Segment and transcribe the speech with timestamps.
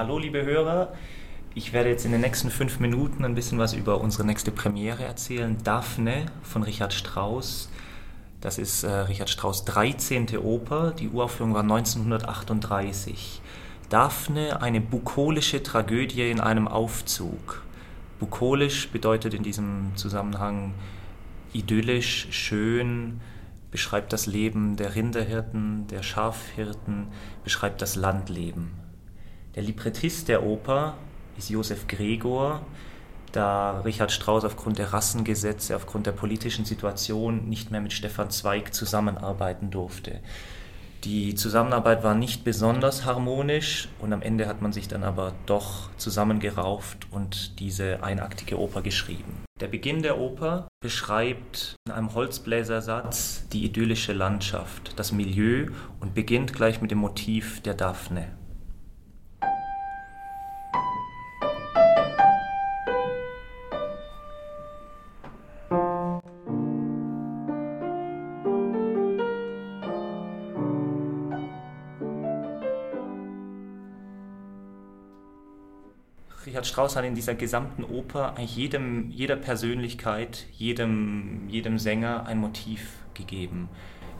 [0.00, 0.94] Hallo liebe Hörer,
[1.54, 5.04] ich werde jetzt in den nächsten fünf Minuten ein bisschen was über unsere nächste Premiere
[5.04, 5.58] erzählen.
[5.62, 7.68] Daphne von Richard Strauss.
[8.40, 10.38] Das ist äh, Richard Strauss 13.
[10.38, 10.92] Oper.
[10.92, 13.42] Die Uraufführung war 1938.
[13.90, 17.62] Daphne, eine bukolische Tragödie in einem Aufzug.
[18.20, 20.72] Bukolisch bedeutet in diesem Zusammenhang
[21.52, 23.20] idyllisch, schön,
[23.70, 27.08] beschreibt das Leben der Rinderhirten, der Schafhirten,
[27.44, 28.89] beschreibt das Landleben.
[29.56, 30.94] Der Librettist der Oper
[31.36, 32.64] ist Josef Gregor,
[33.32, 38.72] da Richard Strauss aufgrund der Rassengesetze, aufgrund der politischen Situation nicht mehr mit Stefan Zweig
[38.72, 40.20] zusammenarbeiten durfte.
[41.02, 45.88] Die Zusammenarbeit war nicht besonders harmonisch und am Ende hat man sich dann aber doch
[45.96, 49.44] zusammengerauft und diese einaktige Oper geschrieben.
[49.60, 55.68] Der Beginn der Oper beschreibt in einem Holzbläsersatz die idyllische Landschaft, das Milieu
[56.00, 58.39] und beginnt gleich mit dem Motiv der Daphne.
[76.50, 83.04] Richard Strauss hat in dieser gesamten Oper jedem, jeder Persönlichkeit, jedem, jedem Sänger ein Motiv
[83.14, 83.68] gegeben.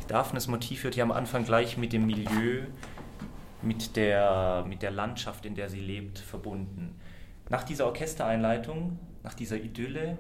[0.07, 2.63] Daphnes Motiv wird ja am Anfang gleich mit dem Milieu,
[3.63, 7.01] mit der, mit der Landschaft, in der sie lebt, verbunden.
[7.49, 10.17] Nach dieser Orchestereinleitung, nach dieser Idylle,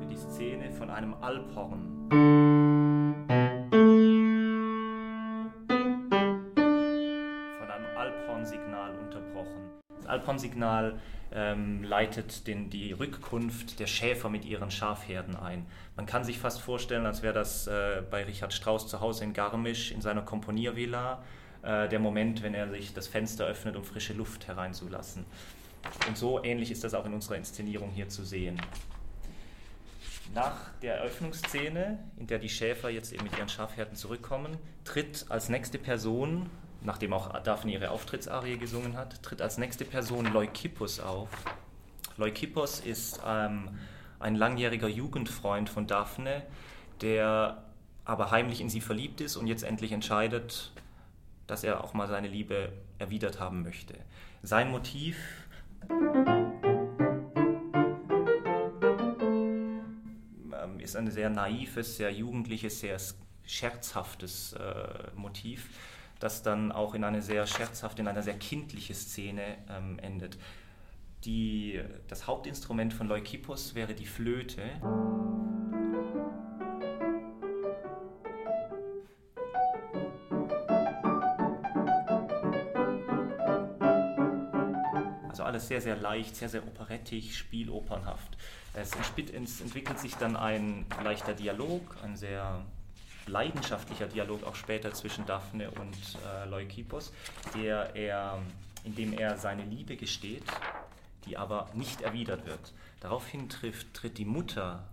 [0.00, 2.49] wird die Szene von einem Alphorn
[10.10, 10.98] Alphorn-Signal
[11.32, 15.66] ähm, leitet den, die Rückkunft der Schäfer mit ihren Schafherden ein.
[15.96, 19.32] Man kann sich fast vorstellen, als wäre das äh, bei Richard Strauss zu Hause in
[19.32, 21.22] Garmisch in seiner Komponiervilla
[21.62, 25.24] äh, der Moment, wenn er sich das Fenster öffnet, um frische Luft hereinzulassen.
[26.08, 28.60] Und so ähnlich ist das auch in unserer Inszenierung hier zu sehen.
[30.34, 35.48] Nach der Eröffnungsszene, in der die Schäfer jetzt eben mit ihren Schafherden zurückkommen, tritt als
[35.48, 36.48] nächste Person
[36.82, 41.28] nachdem auch Daphne ihre Auftrittsarie gesungen hat, tritt als nächste Person Leukippos auf.
[42.16, 43.68] Leukippos ist ähm,
[44.18, 46.42] ein langjähriger Jugendfreund von Daphne,
[47.00, 47.64] der
[48.04, 50.72] aber heimlich in sie verliebt ist und jetzt endlich entscheidet,
[51.46, 53.94] dass er auch mal seine Liebe erwidert haben möchte.
[54.42, 55.16] Sein Motiv
[60.52, 62.98] ähm, ist ein sehr naives, sehr jugendliches, sehr
[63.44, 65.68] scherzhaftes äh, Motiv
[66.20, 70.38] das dann auch in eine sehr scherzhafte, in einer sehr kindliche Szene ähm, endet.
[71.24, 74.62] Die, das Hauptinstrument von Leukippos wäre die Flöte.
[85.28, 88.36] Also alles sehr, sehr leicht, sehr, sehr operettig, spielopernhaft.
[88.74, 92.64] Es entwickelt sich dann ein leichter Dialog, ein sehr
[93.26, 97.12] leidenschaftlicher Dialog auch später zwischen Daphne und äh, Leukippos,
[97.54, 98.38] der er,
[98.84, 100.44] in dem er seine Liebe gesteht,
[101.26, 102.72] die aber nicht erwidert wird.
[103.00, 104.84] Daraufhin trifft, tritt die Mutter,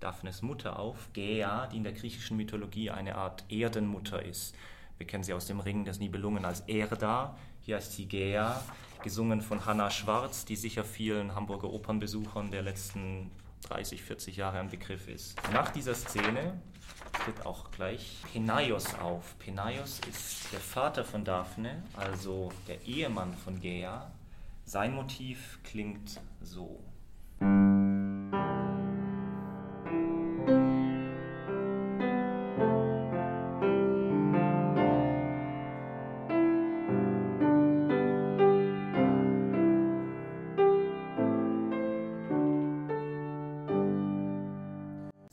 [0.00, 4.54] Daphnes Mutter auf, Gea, die in der griechischen Mythologie eine Art Erdenmutter ist.
[4.96, 8.60] Wir kennen sie aus dem Ring des Nibelungen als Erda, hier heißt sie Gea,
[9.02, 13.30] gesungen von Hanna Schwarz, die sicher vielen Hamburger Opernbesuchern der letzten
[13.68, 15.36] 30, 40 Jahre ein Begriff ist.
[15.52, 16.60] Nach dieser Szene
[17.24, 19.38] tritt auch gleich Penaios auf.
[19.38, 24.10] Penaios ist der Vater von Daphne, also der Ehemann von Gea.
[24.64, 26.82] Sein Motiv klingt so.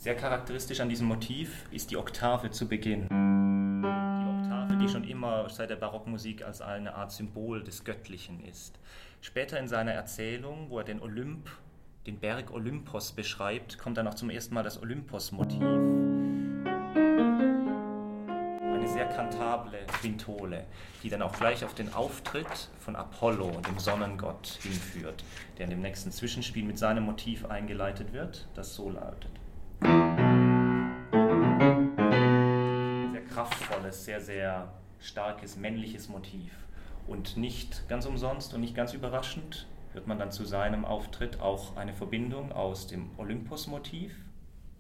[0.06, 3.08] Sehr charakteristisch an diesem Motiv ist die Oktave zu Beginn.
[3.10, 8.78] Die Oktave, die schon immer seit der Barockmusik als eine Art Symbol des Göttlichen ist.
[9.20, 11.50] Später in seiner Erzählung, wo er den Olymp,
[12.06, 15.64] den Berg Olympos beschreibt, kommt dann auch zum ersten Mal das Olympos-Motiv.
[18.64, 20.66] Eine sehr kantable Quintole,
[21.02, 25.24] die dann auch gleich auf den Auftritt von Apollo, dem Sonnengott, hinführt,
[25.58, 29.32] der in dem nächsten Zwischenspiel mit seinem Motiv eingeleitet wird, das so lautet.
[33.36, 34.70] Kraftvolles, sehr, sehr
[35.02, 36.54] starkes männliches Motiv.
[37.06, 41.76] Und nicht ganz umsonst und nicht ganz überraschend hört man dann zu seinem Auftritt auch
[41.76, 44.16] eine Verbindung aus dem Olympus-Motiv,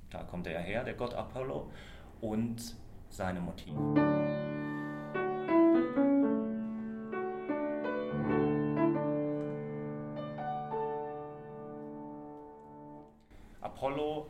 [0.09, 1.69] da kommt er her, der Gott Apollo,
[2.21, 2.75] und
[3.09, 3.75] seine Motive.
[13.59, 14.27] Apollo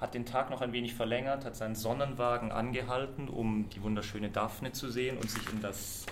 [0.00, 4.72] hat den Tag noch ein wenig verlängert, hat seinen Sonnenwagen angehalten, um die wunderschöne Daphne
[4.72, 6.06] zu sehen und sich in das,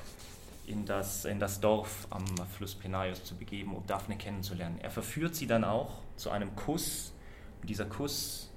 [0.67, 2.25] in das, in das Dorf am
[2.57, 4.79] Fluss Penaios zu begeben, um Daphne kennenzulernen.
[4.83, 7.15] Er verführt sie dann auch zu einem Kuss.
[7.63, 8.53] Und dieser Kuss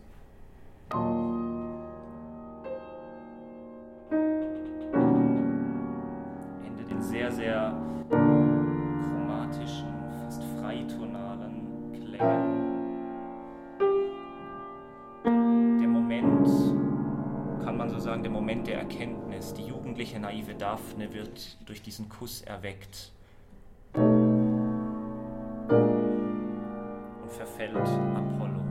[6.66, 7.74] endet in sehr, sehr
[8.10, 9.88] chromatischen,
[10.26, 12.61] fast freitonalen Klängen.
[18.22, 19.54] Sozusagen der Moment der Erkenntnis.
[19.54, 23.12] Die jugendliche naive Daphne wird durch diesen Kuss erweckt
[23.94, 24.32] und
[27.30, 28.62] verfällt Apollo.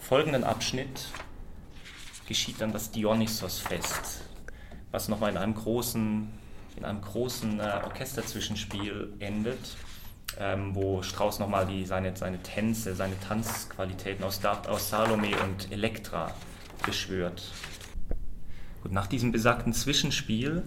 [0.00, 1.08] folgenden Abschnitt
[2.26, 4.20] geschieht dann das Dionysos-Fest,
[4.90, 6.28] was nochmal in einem großen,
[6.76, 9.76] in einem großen äh, Orchesterzwischenspiel endet
[10.38, 16.34] ähm, wo Strauss nochmal die, seine, seine Tänze, seine Tanzqualitäten aus, aus Salome und Elektra
[16.84, 17.42] beschwört.
[18.84, 20.62] Und nach diesem besagten Zwischenspiel,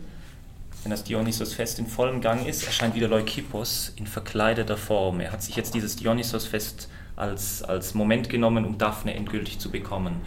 [0.84, 5.20] wenn das Dionysos-Fest in vollem Gang ist, erscheint wieder Leukippos in verkleideter Form.
[5.20, 10.22] Er hat sich jetzt dieses Dionysos-Fest als, als Moment genommen, um Daphne endgültig zu bekommen.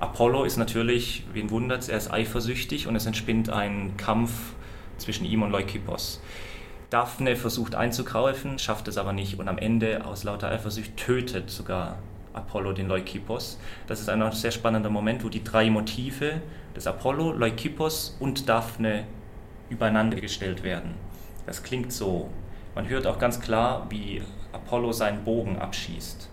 [0.00, 4.30] Apollo ist natürlich, wen wundert's, er ist eifersüchtig und es entspinnt ein Kampf
[4.98, 6.20] zwischen ihm und Leukippos.
[6.94, 11.98] Daphne versucht einzugreifen, schafft es aber nicht und am Ende aus lauter Eifersucht tötet sogar
[12.32, 13.58] Apollo den Leukippos.
[13.88, 16.40] Das ist ein sehr spannender Moment, wo die drei Motive
[16.76, 19.08] des Apollo, Leukippos und Daphne
[19.70, 20.94] übereinander gestellt werden.
[21.46, 22.30] Das klingt so.
[22.76, 26.30] Man hört auch ganz klar, wie Apollo seinen Bogen abschießt.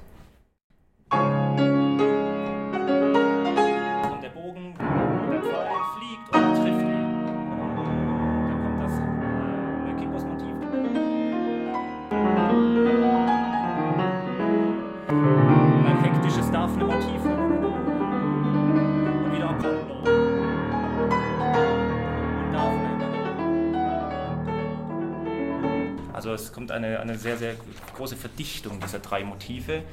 [26.54, 27.56] Kommt eine, eine sehr, sehr
[27.96, 29.84] große Verdichtung dieser drei Motive.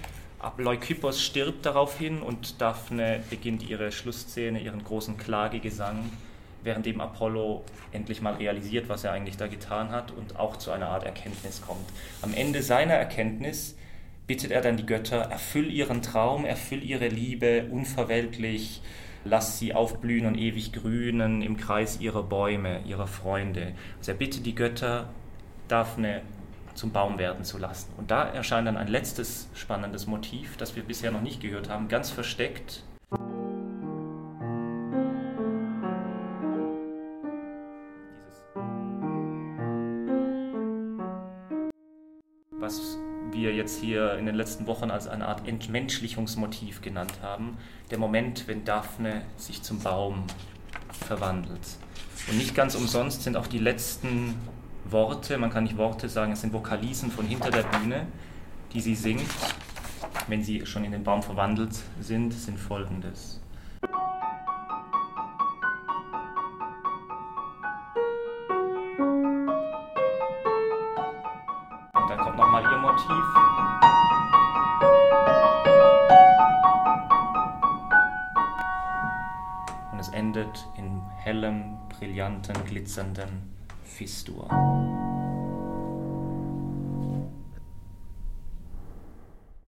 [0.56, 6.11] Leukippos stirbt daraufhin und Daphne beginnt ihre Schlussszene, ihren großen Klagegesang,
[6.62, 10.70] während dem Apollo endlich mal realisiert, was er eigentlich da getan hat und auch zu
[10.70, 11.88] einer Art Erkenntnis kommt.
[12.23, 13.76] Am Ende seiner Erkenntnis
[14.26, 18.82] bittet er dann die Götter, erfüll ihren Traum, erfüll ihre Liebe unverweltlich,
[19.25, 23.73] lass sie aufblühen und ewig grünen im Kreis ihrer Bäume, ihrer Freunde.
[23.99, 25.08] Also er bittet die Götter,
[25.69, 26.23] Daphne
[26.75, 27.93] zum Baum werden zu lassen.
[27.97, 31.88] Und da erscheint dann ein letztes spannendes Motiv, das wir bisher noch nicht gehört haben,
[31.88, 32.85] ganz versteckt.
[42.69, 42.99] was
[43.31, 47.56] wir jetzt hier in den letzten Wochen als eine Art Entmenschlichungsmotiv genannt haben,
[47.91, 50.25] der Moment, wenn Daphne sich zum Baum
[50.91, 51.61] verwandelt.
[52.29, 54.35] Und nicht ganz umsonst sind auch die letzten
[54.85, 58.07] Worte, man kann nicht Worte sagen, es sind Vokalisen von hinter der Bühne,
[58.73, 59.29] die sie singt,
[60.29, 63.41] wenn sie schon in den Baum verwandelt sind, sind folgendes.
[71.93, 73.25] Und dann kommt nochmal ihr Motiv.
[79.93, 83.57] Und es endet in hellem, brillanten, glitzernden
[83.89, 85.07] Fistula.